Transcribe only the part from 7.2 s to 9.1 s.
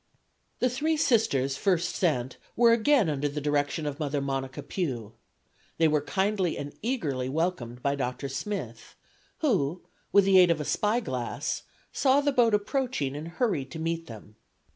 welcomed by Dr. Smith,